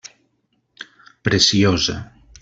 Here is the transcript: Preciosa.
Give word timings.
Preciosa. 1.27 1.95